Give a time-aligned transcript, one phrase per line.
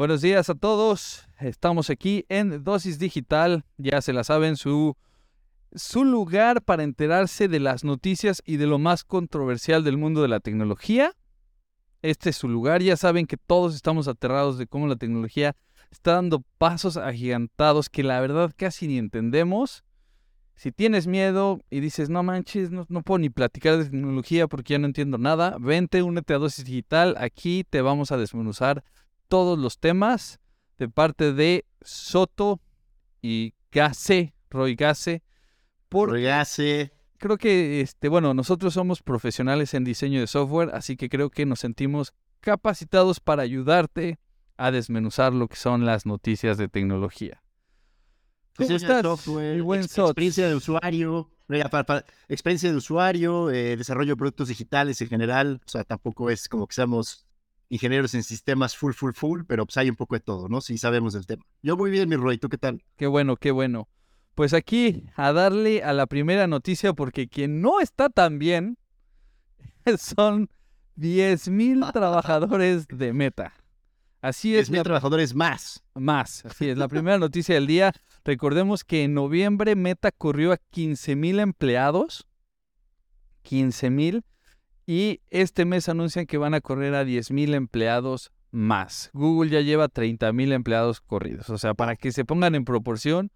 [0.00, 1.28] Buenos días a todos.
[1.40, 3.66] Estamos aquí en Dosis Digital.
[3.76, 4.96] Ya se la saben, su,
[5.74, 10.28] su lugar para enterarse de las noticias y de lo más controversial del mundo de
[10.28, 11.12] la tecnología.
[12.00, 12.80] Este es su lugar.
[12.80, 15.54] Ya saben que todos estamos aterrados de cómo la tecnología
[15.90, 19.84] está dando pasos agigantados que la verdad casi ni entendemos.
[20.54, 24.72] Si tienes miedo y dices, no manches, no, no, puedo ni platicar de tecnología porque
[24.72, 27.16] ya no entiendo nada, vente, únete a Dosis Digital.
[27.18, 28.82] Aquí te vamos a desmenuzar
[29.30, 30.40] todos los temas
[30.76, 32.60] de parte de Soto
[33.22, 35.22] y Gase, Roy Gase.
[35.88, 36.92] Por, Roy Gase.
[37.16, 41.46] Creo que, este, bueno, nosotros somos profesionales en diseño de software, así que creo que
[41.46, 44.18] nos sentimos capacitados para ayudarte
[44.56, 47.40] a desmenuzar lo que son las noticias de tecnología.
[48.56, 49.02] ¿Cómo estás?
[49.02, 51.30] Software, buen experiencia de usuario,
[52.28, 55.60] experiencia de usuario, eh, desarrollo de productos digitales en general.
[55.64, 57.29] O sea, tampoco es como que seamos
[57.70, 60.60] ingenieros en sistemas full, full, full, pero pues hay un poco de todo, ¿no?
[60.60, 61.44] Si sabemos del tema.
[61.62, 62.82] Yo muy bien, mi Roy, ¿tú qué tal?
[62.96, 63.88] Qué bueno, qué bueno.
[64.34, 68.76] Pues aquí a darle a la primera noticia porque quien no está tan bien
[69.98, 70.50] son
[70.98, 73.54] 10.000 trabajadores de Meta.
[74.20, 74.70] Así es.
[74.70, 75.82] 10.000 trabajadores más.
[75.94, 76.76] Más, así es.
[76.76, 77.92] La primera noticia del día.
[78.24, 82.26] Recordemos que en noviembre Meta corrió a 15.000 empleados.
[83.44, 84.22] 15.000
[84.86, 89.10] y este mes anuncian que van a correr a 10.000 empleados más.
[89.12, 91.50] Google ya lleva 30.000 empleados corridos.
[91.50, 93.30] O sea, para que se pongan en proporción,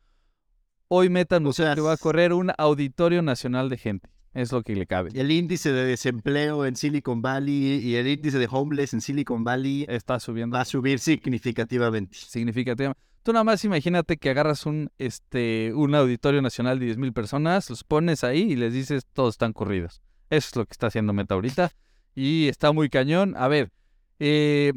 [0.89, 4.11] hoy Meta anuncia que va a correr un auditorio nacional de gente.
[4.33, 5.11] Es lo que le cabe.
[5.14, 9.86] El índice de desempleo en Silicon Valley y el índice de homeless en Silicon Valley
[9.89, 10.56] está subiendo.
[10.56, 12.17] Va a subir significativamente.
[12.17, 13.01] Significativamente.
[13.23, 17.83] Tú nada más imagínate que agarras un, este, un auditorio nacional de 10.000 personas, los
[17.83, 20.03] pones ahí y les dices todos están corridos.
[20.30, 21.72] Eso es lo que está haciendo Meta ahorita.
[22.14, 23.34] Y está muy cañón.
[23.36, 23.70] A ver,
[24.18, 24.73] eh,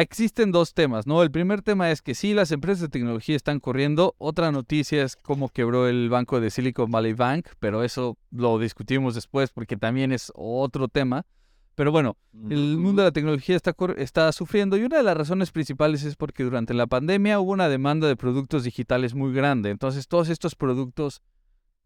[0.00, 1.22] existen dos temas, ¿no?
[1.22, 4.14] El primer tema es que sí, las empresas de tecnología están corriendo.
[4.18, 9.14] Otra noticia es cómo quebró el banco de Silicon Valley Bank, pero eso lo discutimos
[9.14, 11.26] después porque también es otro tema.
[11.74, 12.18] Pero bueno,
[12.50, 16.16] el mundo de la tecnología está, está sufriendo y una de las razones principales es
[16.16, 19.70] porque durante la pandemia hubo una demanda de productos digitales muy grande.
[19.70, 21.22] Entonces todos estos productos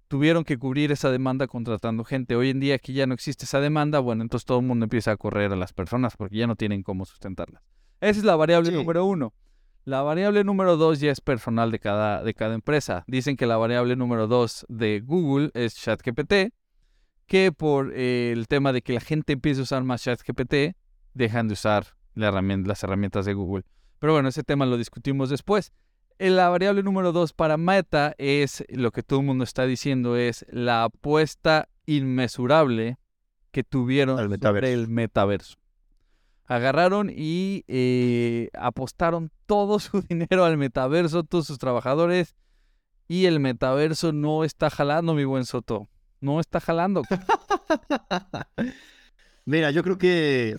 [0.09, 2.37] tuvieron que cubrir esa demanda contratando gente.
[2.37, 5.13] Hoy en día que ya no existe esa demanda, bueno, entonces todo el mundo empieza
[5.13, 7.63] a correr a las personas porque ya no tienen cómo sustentarlas.
[8.01, 9.33] Esa es la variable número uno.
[9.85, 13.05] La variable número dos ya es personal de cada, de cada empresa.
[13.07, 16.53] Dicen que la variable número dos de Google es ChatGPT,
[17.27, 20.77] que por eh, el tema de que la gente empiece a usar más ChatGPT,
[21.15, 23.65] dejan de usar las herramientas de Google.
[23.99, 25.73] Pero bueno, ese tema lo discutimos después.
[26.19, 30.17] Eh, la variable número dos para Meta es lo que todo el mundo está diciendo,
[30.17, 32.97] es la apuesta inmesurable
[33.51, 35.59] que tuvieron sobre el metaverso.
[36.47, 42.35] Agarraron y eh, apostaron todo su dinero al metaverso, todos sus trabajadores,
[43.09, 45.89] y el metaverso no está jalando, mi buen Soto.
[46.21, 47.03] No está jalando.
[49.45, 50.57] Mira, yo creo que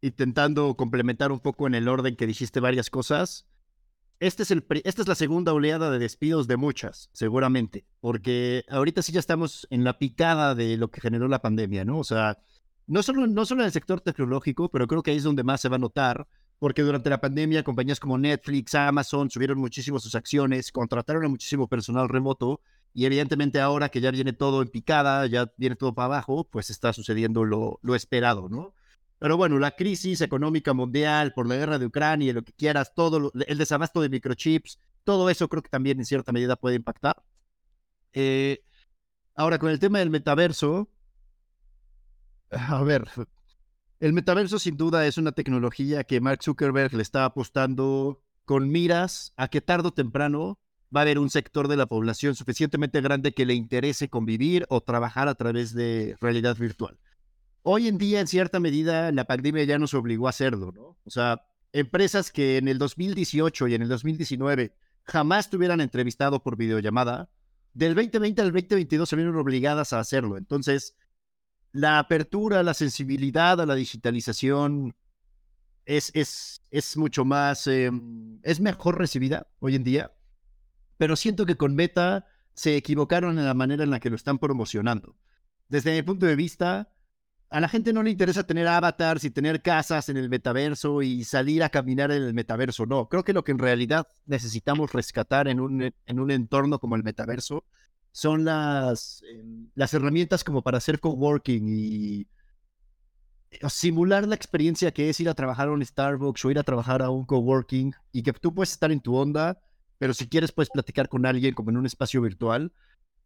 [0.00, 3.46] intentando complementar un poco en el orden que dijiste varias cosas,
[4.20, 9.02] este es el, esta es la segunda oleada de despidos de muchas, seguramente, porque ahorita
[9.02, 11.98] sí ya estamos en la picada de lo que generó la pandemia, ¿no?
[11.98, 12.38] O sea,
[12.86, 15.60] no solo, no solo en el sector tecnológico, pero creo que ahí es donde más
[15.60, 16.26] se va a notar,
[16.58, 21.68] porque durante la pandemia compañías como Netflix, Amazon subieron muchísimo sus acciones, contrataron a muchísimo
[21.68, 22.60] personal remoto,
[22.94, 26.70] y evidentemente ahora que ya viene todo en picada, ya viene todo para abajo, pues
[26.70, 28.74] está sucediendo lo, lo esperado, ¿no?
[29.18, 33.32] Pero bueno, la crisis económica mundial por la guerra de Ucrania, lo que quieras, todo
[33.46, 37.22] el desabasto de microchips, todo eso creo que también en cierta medida puede impactar.
[38.12, 38.62] Eh,
[39.34, 40.88] ahora, con el tema del metaverso,
[42.50, 43.08] a ver,
[44.00, 49.32] el metaverso sin duda es una tecnología que Mark Zuckerberg le está apostando con miras
[49.36, 50.58] a que tarde o temprano
[50.94, 54.80] va a haber un sector de la población suficientemente grande que le interese convivir o
[54.80, 56.98] trabajar a través de realidad virtual.
[57.62, 60.96] Hoy en día, en cierta medida, la pandemia ya nos obligó a hacerlo, ¿no?
[61.04, 64.74] O sea, empresas que en el 2018 y en el 2019
[65.04, 67.30] jamás te hubieran entrevistado por videollamada,
[67.74, 70.36] del 2020 al 2022 se vieron obligadas a hacerlo.
[70.36, 70.96] Entonces,
[71.72, 74.94] la apertura, la sensibilidad a la digitalización
[75.84, 80.12] es, es, es mucho más, em, es mejor recibida hoy en día,
[80.96, 84.38] pero siento que con Meta se equivocaron en la manera en la que lo están
[84.38, 85.16] promocionando.
[85.68, 86.90] Desde mi punto de vista,
[87.50, 91.24] a la gente no le interesa tener avatars y tener casas en el metaverso y
[91.24, 92.84] salir a caminar en el metaverso.
[92.86, 96.96] No, creo que lo que en realidad necesitamos rescatar en un, en un entorno como
[96.96, 97.64] el metaverso
[98.12, 102.26] son las, em, las herramientas como para hacer coworking y,
[103.70, 107.00] simular la experiencia que es ir a trabajar a un Starbucks o ir a trabajar
[107.00, 109.58] a un coworking y que tú puedes estar en tu onda,
[109.98, 112.72] pero si quieres puedes platicar con alguien como en un espacio virtual.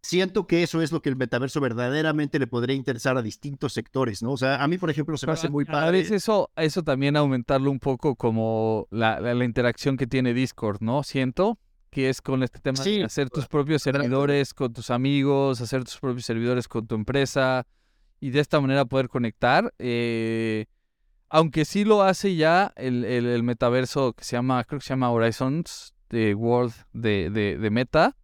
[0.02, 4.22] Siento que eso es lo que el metaverso verdaderamente le podría interesar a distintos sectores,
[4.22, 4.32] ¿no?
[4.32, 5.86] O sea, a mí, por ejemplo, se me hace muy padre.
[5.86, 10.78] A veces eso, eso también aumentarlo un poco como la, la, interacción que tiene Discord,
[10.80, 11.04] ¿no?
[11.04, 11.58] Siento
[11.90, 15.98] que es con este tema de hacer tus propios servidores con tus amigos, hacer tus
[15.98, 17.66] propios servidores con tu empresa,
[18.18, 19.74] y de esta manera poder conectar.
[19.78, 20.66] Eh,
[21.28, 25.10] aunque sí lo hace ya el, el, metaverso que se llama, creo que se llama
[25.10, 28.16] Horizons de World de, de, Meta.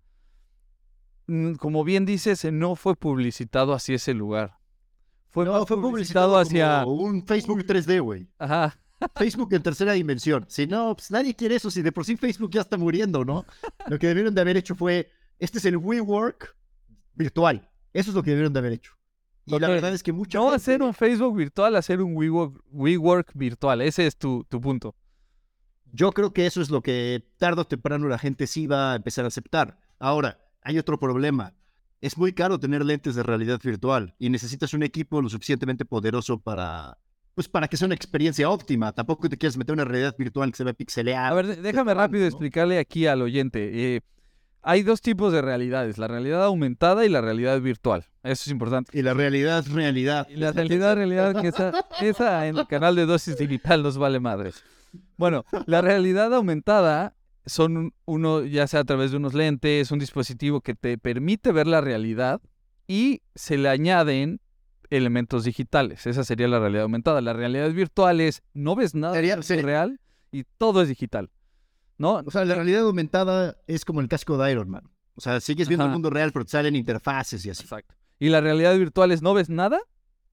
[1.29, 4.59] Mm, como bien dices, no fue publicitado hacia ese lugar.
[5.29, 8.29] Fue, no, fue publicitado, hacia un Facebook 3D, güey.
[8.39, 8.77] Ajá.
[9.15, 10.47] Facebook en tercera dimensión.
[10.49, 11.71] Si no, pues nadie quiere eso.
[11.71, 13.45] Si de por sí Facebook ya está muriendo, ¿no?
[13.87, 16.57] Lo que debieron de haber hecho fue, este es el WeWork
[17.15, 17.69] virtual.
[17.93, 18.93] Eso es lo que debieron de haber hecho.
[19.45, 20.39] Y la verdad es que mucho.
[20.39, 23.83] No hacer un Facebook virtual, hacer un WeWork, virtual.
[23.83, 24.95] Ese es tu, tu, punto.
[25.93, 28.97] Yo creo que eso es lo que tarde o temprano la gente sí va a
[28.97, 29.79] empezar a aceptar.
[29.99, 31.55] Ahora, hay otro problema.
[32.01, 36.39] Es muy caro tener lentes de realidad virtual y necesitas un equipo lo suficientemente poderoso
[36.39, 36.97] para,
[37.35, 38.93] pues para que sea una experiencia óptima.
[38.93, 41.29] Tampoco te quieres meter una realidad virtual que se ve pixeleada.
[41.29, 43.97] A ver, déjame rápido explicarle aquí al oyente.
[43.97, 44.01] Eh,
[44.63, 48.05] hay dos tipos de realidades, la realidad aumentada y la realidad virtual.
[48.23, 48.97] Eso es importante.
[48.97, 50.27] Y la realidad realidad.
[50.29, 54.21] Y la realidad realidad que esa, esa en el canal de dosis digital nos vale
[54.21, 54.63] madres.
[55.17, 57.15] Bueno, la realidad aumentada
[57.49, 61.67] son uno, ya sea a través de unos lentes, un dispositivo que te permite ver
[61.67, 62.41] la realidad
[62.87, 64.41] y se le añaden
[64.91, 66.07] elementos digitales.
[66.07, 67.21] Esa sería la realidad aumentada.
[67.21, 70.01] La realidad virtual es no ves nada real
[70.31, 71.31] y todo es digital.
[71.99, 72.23] ¿no?
[72.25, 74.91] O sea, la realidad aumentada es como el casco de Iron Man.
[75.17, 77.65] O sea, sigues viendo el mundo real, pero te salen interfaces y así.
[77.65, 77.95] Exacto.
[78.21, 79.81] Y la realidad virtual es no ves nada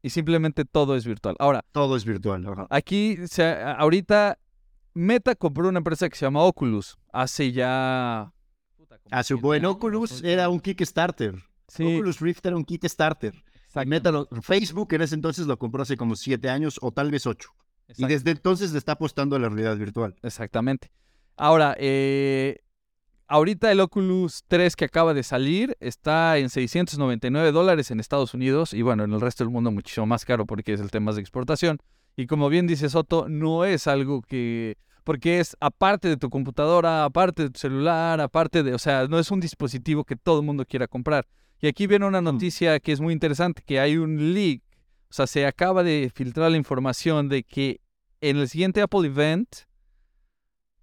[0.03, 1.35] y simplemente todo es virtual.
[1.39, 1.65] Ahora.
[1.71, 2.45] Todo es virtual.
[2.69, 3.17] Aquí,
[3.77, 4.37] ahorita,
[4.95, 6.97] Meta compró una empresa que se llama Oculus.
[7.11, 8.33] Hace ya.
[9.11, 11.35] Hace un buen Oculus era un Kickstarter.
[11.67, 11.83] Sí.
[11.83, 13.35] Oculus Rift era un Kickstarter.
[13.85, 14.11] Meta
[14.41, 17.49] Facebook en ese entonces lo compró hace como siete años o tal vez ocho.
[17.97, 20.15] Y desde entonces le está apostando a la realidad virtual.
[20.23, 20.91] Exactamente.
[21.35, 22.61] Ahora, eh,
[23.27, 28.73] ahorita el Oculus 3 que acaba de salir está en 699 dólares en Estados Unidos
[28.73, 31.19] y bueno, en el resto del mundo muchísimo más caro porque es el tema de
[31.19, 31.79] exportación.
[32.15, 34.77] Y como bien dice Soto, no es algo que...
[35.05, 38.73] Porque es aparte de tu computadora, aparte de tu celular, aparte de...
[38.73, 41.25] O sea, no es un dispositivo que todo el mundo quiera comprar.
[41.61, 42.25] Y aquí viene una mm.
[42.25, 44.61] noticia que es muy interesante, que hay un leak.
[45.09, 47.79] O sea, se acaba de filtrar la información de que
[48.19, 49.47] en el siguiente Apple Event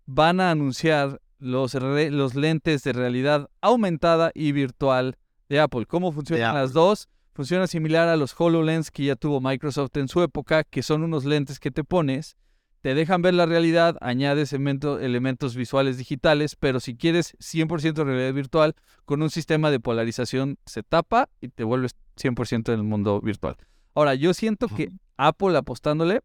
[0.06, 5.86] van a anunciar los, los lentes de realidad aumentada y virtual de Apple.
[5.86, 7.08] ¿Cómo funcionan las dos?
[7.34, 11.24] Funciona similar a los HoloLens que ya tuvo Microsoft en su época, que son unos
[11.24, 12.36] lentes que te pones,
[12.82, 18.74] te dejan ver la realidad, añades elementos visuales digitales, pero si quieres 100% realidad virtual,
[19.04, 23.56] con un sistema de polarización se tapa y te vuelves 100% en el mundo virtual.
[23.94, 26.22] Ahora, yo siento que Apple apostándole,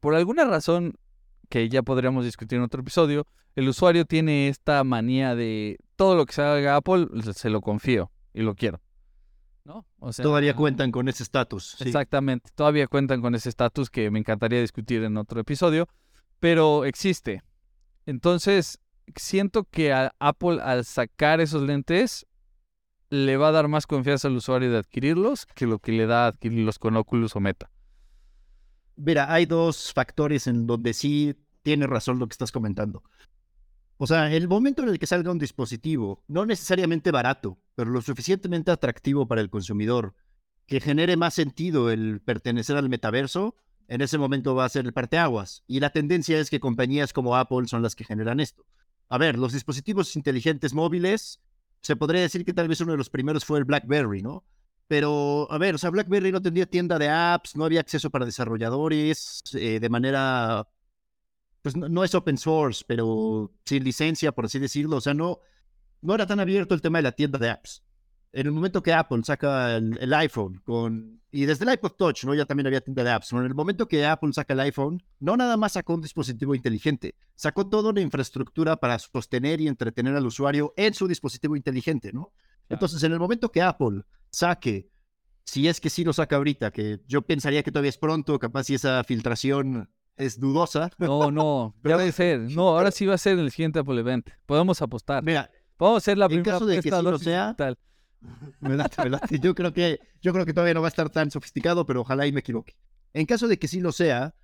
[0.00, 0.94] por alguna razón
[1.50, 6.24] que ya podríamos discutir en otro episodio, el usuario tiene esta manía de todo lo
[6.24, 8.80] que se haga Apple, se lo confío y lo quiero.
[9.64, 9.86] ¿No?
[10.16, 11.80] todavía cuentan con ese estatus.
[11.80, 15.88] Exactamente, todavía cuentan con ese estatus que me encantaría discutir en otro episodio,
[16.38, 17.42] pero existe.
[18.04, 18.78] Entonces,
[19.16, 22.26] siento que a Apple al sacar esos lentes
[23.08, 26.26] le va a dar más confianza al usuario de adquirirlos que lo que le da
[26.26, 27.70] adquirirlos con Oculus o Meta.
[28.96, 33.02] Mira, hay dos factores en donde sí tiene razón lo que estás comentando.
[33.96, 38.02] O sea, el momento en el que salga un dispositivo, no necesariamente barato, pero lo
[38.02, 40.14] suficientemente atractivo para el consumidor,
[40.66, 43.56] que genere más sentido el pertenecer al metaverso,
[43.88, 45.62] en ese momento va a ser el parteaguas.
[45.66, 48.64] Y la tendencia es que compañías como Apple son las que generan esto.
[49.08, 51.40] A ver, los dispositivos inteligentes móviles,
[51.82, 54.44] se podría decir que tal vez uno de los primeros fue el BlackBerry, ¿no?
[54.86, 58.26] Pero, a ver, o sea, BlackBerry no tendría tienda de apps, no había acceso para
[58.26, 60.66] desarrolladores eh, de manera,
[61.62, 64.96] pues no, es open source, pero sin licencia, por así decirlo.
[64.96, 65.40] O sea, no,
[66.04, 67.82] no era tan abierto el tema de la tienda de apps.
[68.32, 72.34] En el momento que Apple saca el, iPhone con, y desde el iPod Touch, ¿no?
[72.34, 73.32] Ya también había tienda de apps.
[73.32, 77.14] En el momento que Apple saca el iPhone, no nada más sacó un dispositivo inteligente,
[77.36, 82.32] sacó toda una infraestructura para sostener y entretener al usuario en su dispositivo inteligente, ¿no?
[82.68, 84.90] Entonces, en el momento que Apple saque,
[85.44, 88.64] si es que sí lo saca ahorita, que yo pensaría que todavía es pronto, capaz
[88.64, 90.90] si esa filtración es dudosa.
[90.98, 92.40] No, no, debe ser.
[92.40, 94.28] No, ahora sí va a ser el siguiente Apple Event.
[94.46, 95.22] Podemos apostar.
[95.22, 97.78] Mira, podemos hacer la primera en caso de que sí lo sea, tal.
[99.42, 102.26] Yo creo que yo creo que todavía no va a estar tan sofisticado, pero ojalá
[102.26, 102.74] y me equivoque.
[103.12, 104.34] En caso de que sí lo sea,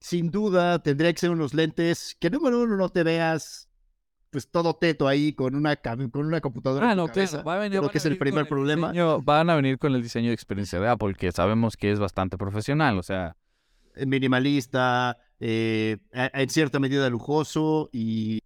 [0.00, 3.68] sin duda tendría que ser unos lentes que número uno no te veas
[4.30, 6.90] pues todo teto ahí con una, con una computadora.
[6.90, 7.42] Ah, no, claro.
[7.44, 8.92] Va a venir, Creo que a es el primer problema.
[8.92, 11.98] diseño- van a venir con el diseño de experiencia de Apple, que sabemos que es
[11.98, 12.98] bastante profesional.
[12.98, 13.36] O sea,
[13.94, 18.40] Eh, Minimalista, eh, a- en cierta medida lujoso y Y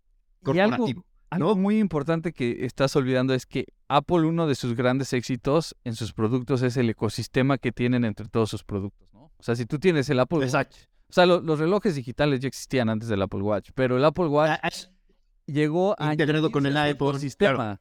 [0.60, 1.04] algo- corporativo.
[1.30, 5.94] Algo muy importante que estás olvidando es que Apple, uno de sus grandes éxitos en
[5.94, 9.30] sus productos es el ecosistema que tienen entre todos sus productos, ¿no?
[9.36, 10.76] O sea, si tú tienes el Apple Exacto.
[10.76, 14.04] Watch, o sea, lo- los relojes digitales ya existían antes del Apple Watch, pero el
[14.04, 14.70] Apple Watch A, a-
[15.46, 17.80] llegó a integrado con el añadirse a su iPod, ecosistema.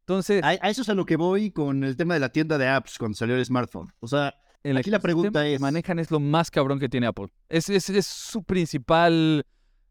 [0.00, 2.58] Entonces, a- a eso es a lo que voy con el tema de la tienda
[2.58, 3.92] de apps cuando salió el smartphone.
[4.00, 7.28] O sea, el aquí la pregunta es- manejan es lo más cabrón que tiene Apple.
[7.48, 9.46] Es, es, es su principal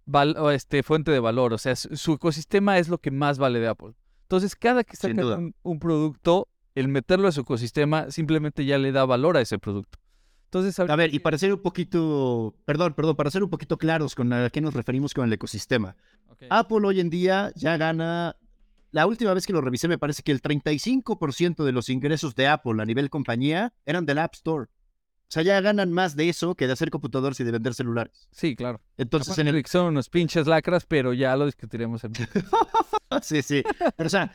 [0.09, 1.53] val- este, fuente de valor.
[1.53, 3.93] O sea, su, ecosistema es lo que más vale de Apple.
[4.23, 5.37] Entonces, cada que duda.
[5.37, 9.57] un, un producto, el meterlo a su ecosistema simplemente ya le da valor a ese
[9.59, 9.99] producto.
[10.45, 14.15] Entonces, a ver, y para ser un poquito, perdón, perdón, para ser un poquito claros
[14.15, 15.95] con a qué nos referimos con el ecosistema.
[16.49, 18.35] Apple hoy en día ya gana,
[18.91, 22.47] la última vez que lo revisé me parece que el 35% de los ingresos de
[22.47, 24.67] Apple a nivel compañía eran del App Store.
[25.29, 28.27] O sea, ya ganan más de eso que de hacer computadores y de vender celulares.
[28.31, 28.81] Sí, claro.
[28.98, 29.65] Entonces, Aparte en el...
[29.67, 32.13] son unos pinches lacras, pero ya lo discutiremos en
[33.21, 33.63] Sí, sí.
[33.95, 34.31] Pero, o sea,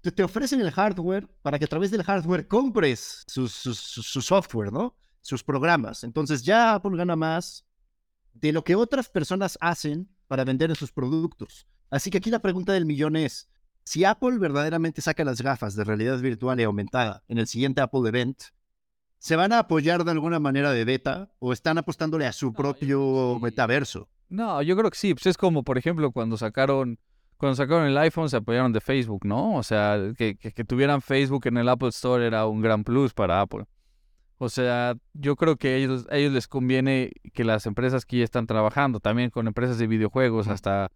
[0.00, 4.02] te, te ofrecen el hardware para que a través del hardware compres su, su- su-
[4.02, 4.96] su software, ¿no?
[5.20, 6.02] Sus programas.
[6.04, 7.66] Entonces ya Apple gana más
[8.32, 11.66] de lo que otras personas hacen para vender sus productos.
[11.90, 13.48] Así que aquí la pregunta del millón es,
[13.84, 18.08] si Apple verdaderamente saca las gafas de realidad virtual y aumentada en el siguiente Apple
[18.08, 18.38] Event,
[19.18, 22.52] ¿se van a apoyar de alguna manera de beta o están apostándole a su No,
[22.52, 23.42] propio sí.
[23.44, 24.08] metaverso?
[24.28, 25.14] No, yo creo que sí.
[25.14, 26.98] Pues es como, por ejemplo, cuando sacaron,
[27.36, 29.56] cuando sacaron el iPhone se apoyaron de Facebook, ¿no?
[29.56, 33.14] O sea, que, que, que tuvieran Facebook en el Apple Store era un gran plus
[33.14, 33.64] para Apple.
[34.40, 38.18] O sea, yo creo que a ellos, a ellos les conviene que las empresas que
[38.18, 40.92] ya están trabajando, también con empresas de videojuegos, hasta,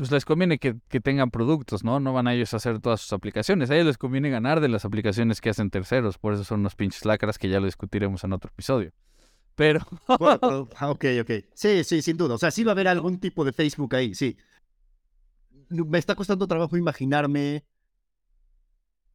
[0.00, 2.00] pues les conviene que, que tengan productos, ¿no?
[2.00, 3.70] No van a ellos a hacer todas sus aplicaciones.
[3.70, 6.16] A ellos les conviene ganar de las aplicaciones que hacen terceros.
[6.16, 8.92] Por eso son unos pinches lacras que ya lo discutiremos en otro episodio.
[9.56, 9.80] Pero,
[10.18, 11.30] Bueno, ah, ok, ok.
[11.52, 12.36] Sí, sí, sin duda.
[12.36, 14.38] O sea, sí va a haber algún tipo de Facebook ahí, sí.
[15.68, 17.66] Me está costando trabajo imaginarme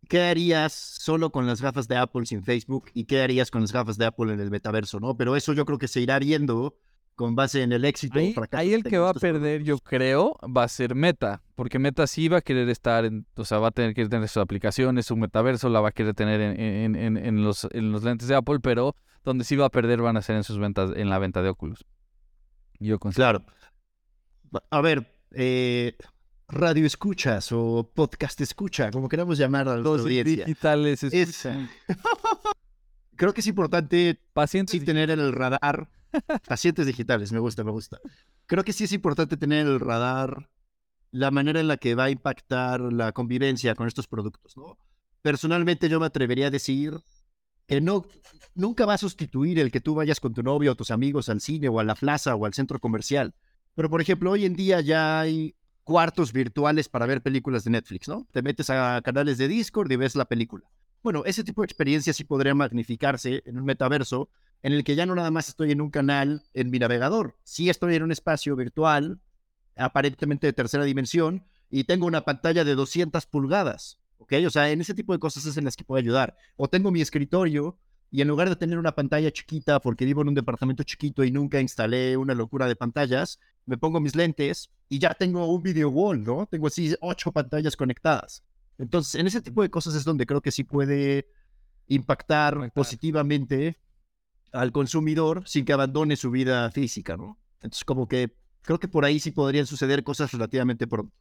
[0.08, 3.72] qué harías solo con las gafas de Apple sin Facebook y qué harías con las
[3.72, 5.18] gafas de Apple en el metaverso, ¿no?
[5.18, 6.78] Pero eso yo creo que se irá viendo
[7.16, 8.20] con base en el éxito.
[8.20, 11.80] Ahí, fracaso ahí el que va a perder, yo creo, va a ser Meta, porque
[11.80, 14.42] Meta sí va a querer estar, en, o sea, va a tener que tener sus
[14.42, 18.04] aplicaciones, su metaverso la va a querer tener en, en- en- en los, en los
[18.04, 20.92] lentes de Apple, pero donde sí va a perder van a ser en sus ventas,
[20.96, 21.86] en la venta de Oculus.
[22.80, 23.40] Yo considero.
[23.40, 24.66] Claro.
[24.70, 25.96] A ver, eh,
[26.48, 30.46] radio escuchas o podcast escucha, como queramos llamar a la Los audiencia.
[30.46, 31.70] digitales Es- escuchan.
[33.16, 35.90] Creo que es importante pacientes sí tener en el radar
[36.48, 38.00] pacientes digitales, me gusta, me gusta.
[38.46, 40.50] Creo que sí es importante tener en el radar
[41.12, 44.78] la manera en la que va a impactar la convivencia con estos productos, ¿no?
[45.22, 47.00] Personalmente yo me atrevería a decir
[47.68, 48.06] que no,
[48.54, 51.42] nunca va a sustituir el que tú vayas con tu novio o tus amigos al
[51.42, 53.34] cine o a la plaza o al centro comercial.
[53.74, 58.08] Pero, por ejemplo, hoy en día ya hay cuartos virtuales para ver películas de Netflix,
[58.08, 58.28] ¿no?
[58.32, 60.66] Te metes a canales de Discord y ves la película.
[61.06, 64.28] Bueno, ese tipo de experiencia sí podría magnificarse en un metaverso
[64.64, 67.70] en el que ya no nada más estoy en un canal en mi navegador, sí
[67.70, 69.20] estoy en un espacio virtual,
[69.76, 74.34] aparentemente de tercera dimensión, y tengo una pantalla de 200 pulgadas, ¿ok?
[74.48, 76.38] O sea, en ese tipo de cosas es en las que puedo ayudar.
[76.56, 77.78] O tengo mi escritorio
[78.10, 81.30] y en lugar de tener una pantalla chiquita, porque vivo en un departamento chiquito y
[81.30, 85.90] nunca instalé una locura de pantallas, me pongo mis lentes y ya tengo un video
[85.90, 86.48] wall, ¿no?
[86.48, 88.44] Tengo así ocho pantallas conectadas.
[88.78, 91.28] Entonces, en ese tipo de cosas es donde creo que sí puede
[91.88, 92.74] impactar Impactar.
[92.74, 93.78] positivamente
[94.52, 97.38] al consumidor sin que abandone su vida física, ¿no?
[97.62, 101.14] Entonces, como que creo que por ahí sí podrían suceder cosas relativamente pronto.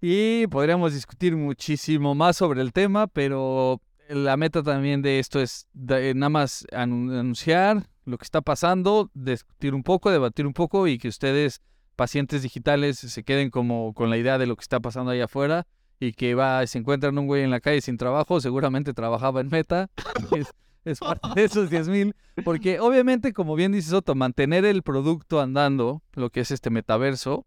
[0.00, 5.66] Y podríamos discutir muchísimo más sobre el tema, pero la meta también de esto es
[5.72, 10.86] de- nada más anu- anunciar lo que está pasando, discutir un poco, debatir un poco
[10.86, 11.62] y que ustedes,
[11.96, 15.66] pacientes digitales, se queden como con la idea de lo que está pasando allá afuera
[16.00, 19.48] y que va, se encuentran un güey en la calle sin trabajo, seguramente trabajaba en
[19.48, 19.90] Meta,
[20.84, 25.40] es, parte de esos 10 mil, porque obviamente, como bien dice Soto, mantener el producto
[25.40, 27.46] andando, lo que es este metaverso,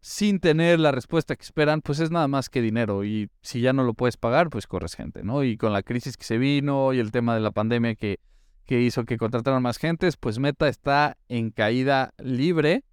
[0.00, 3.04] sin tener la respuesta que esperan, pues es nada más que dinero.
[3.04, 5.42] Y si ya no lo puedes pagar, pues corres gente, ¿no?
[5.42, 8.20] Y con la crisis que se vino y el tema de la pandemia que,
[8.64, 12.84] que hizo que contrataran más gentes, pues Meta está en caída libre.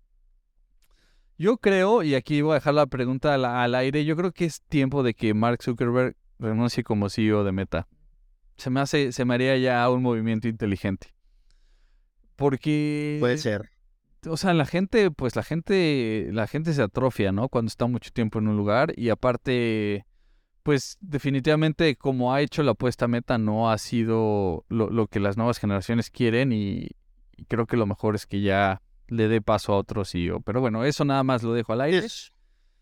[1.38, 4.46] Yo creo, y aquí voy a dejar la pregunta al, al aire, yo creo que
[4.46, 7.88] es tiempo de que Mark Zuckerberg renuncie como CEO de Meta.
[8.58, 11.14] se me hace, se me haría ya un movimiento inteligente.
[12.36, 13.18] Porque.
[13.20, 13.70] Puede ser.
[14.28, 17.48] O sea, la gente, pues la gente, la gente se atrofia, ¿no?
[17.48, 18.94] Cuando está mucho tiempo en un lugar.
[18.98, 20.06] Y aparte,
[20.64, 25.60] pues definitivamente como ha hecho la apuesta meta, no ha sido lo, que las nuevas
[25.60, 26.52] generaciones quieren.
[26.52, 26.90] Y,
[27.48, 30.42] creo que lo mejor es que ya le dé paso a otro CEO.
[30.42, 32.06] Pero bueno, eso nada más lo dejo al aire.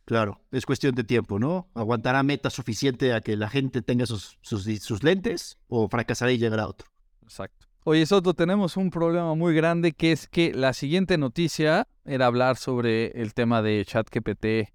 [0.05, 1.69] claro, es cuestión de tiempo, ¿no?
[1.73, 6.37] ¿Aguantará meta suficiente a que la gente tenga sus, sus, sus lentes o fracasará y
[6.37, 6.87] llegará otro?
[7.21, 7.67] Exacto.
[7.85, 12.55] Oye, Soto, tenemos un problema muy grande que es que la siguiente noticia era hablar
[12.55, 14.72] sobre el tema de ChatGPT.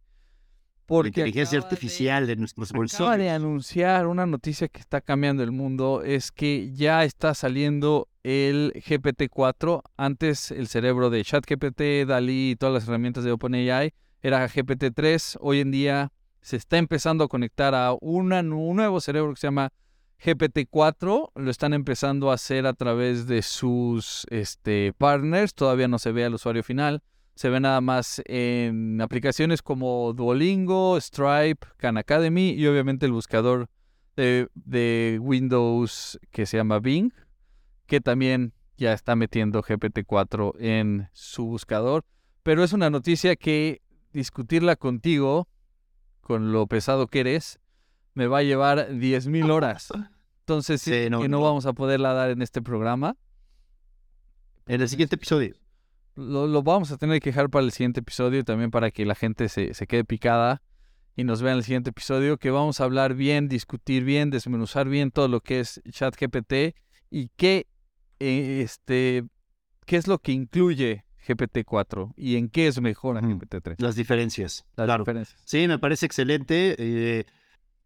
[0.88, 3.02] Porque inteligencia artificial de, nuestros bolsillos.
[3.02, 8.08] Acaba de anunciar una noticia que está cambiando el mundo, es que ya está saliendo
[8.22, 9.82] el GPT-4.
[9.96, 13.92] Antes el cerebro de ChatGPT, DALI y todas las herramientas de OpenAI
[14.22, 15.36] era GPT-3.
[15.40, 18.30] Hoy en día se está empezando a conectar a un
[18.74, 19.70] nuevo cerebro que se llama
[20.24, 26.12] GPT-4 lo están empezando a hacer a través de sus este, partners, todavía no se
[26.12, 27.02] ve al usuario final,
[27.38, 33.70] se ve nada más en aplicaciones como Duolingo, Stripe, Khan Academy y obviamente el buscador
[34.16, 37.12] de, de Windows que se llama Bing,
[37.86, 42.04] que también ya está metiendo GPT-4 en su buscador.
[42.42, 45.46] Pero es una noticia que discutirla contigo,
[46.20, 47.60] con lo pesado que eres,
[48.14, 49.92] me va a llevar 10.000 horas.
[50.40, 53.16] Entonces, sí, que no, vamos a poderla dar en este programa.
[54.66, 55.54] En el siguiente episodio.
[56.18, 59.48] Lo, vamos a tener que dejar para el siguiente episodio también para que la gente
[59.48, 60.62] se, quede picada
[61.14, 64.88] y nos vea en el siguiente episodio que vamos a hablar bien, discutir bien, desmenuzar
[64.88, 66.74] bien todo lo que es ChatGPT
[67.08, 67.68] y qué,
[68.18, 69.26] eh, este,
[69.86, 73.76] qué es lo que incluye GPT-4 y en qué es mejor a GPT-3.
[73.78, 74.66] Las diferencias.
[74.74, 75.40] Las diferencias.
[75.44, 76.74] Sí, me parece excelente.
[76.78, 77.26] Eh,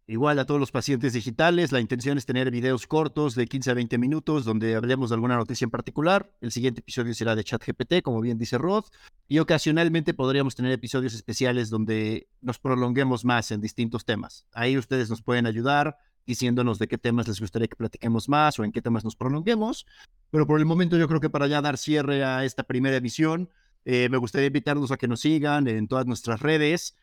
[0.08, 3.74] Igual a todos los pacientes digitales, la intención es tener videos cortos de 15 a
[3.74, 6.32] 20 minutos donde hablemos de alguna noticia en particular.
[6.40, 8.84] El siguiente episodio será de ChatGPT, como bien dice Rod,
[9.28, 14.44] y ocasionalmente podríamos tener episodios especiales donde nos prolonguemos más en distintos temas.
[14.52, 18.64] Ahí ustedes nos pueden ayudar diciéndonos de qué temas les gustaría que platiquemos más o
[18.64, 19.86] en qué temas nos prolonguemos.
[20.30, 23.50] Pero por el momento yo creo que para ya dar cierre a esta primera edición,
[23.84, 26.96] eh, me gustaría invitarlos a que nos sigan en todas nuestras redes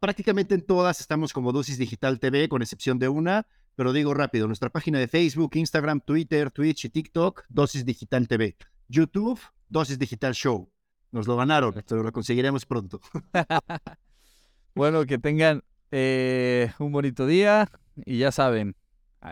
[0.00, 4.46] prácticamente en todas estamos como Dosis Digital TV, con excepción de una, pero digo rápido,
[4.46, 8.56] nuestra página de Facebook, Instagram, Twitter, Twitch y TikTok, Dosis Digital TV.
[8.88, 10.70] YouTube, Dosis Digital Show.
[11.12, 13.00] Nos lo ganaron, pero lo conseguiremos pronto.
[14.74, 17.70] bueno, que tengan eh, un bonito día
[18.04, 18.76] y ya saben,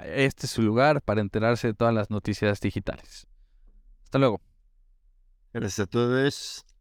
[0.04, 3.26] este es su lugar para enterarse de todas las noticias digitales.
[4.04, 4.40] Hasta luego.
[5.52, 6.75] Gracias a todos.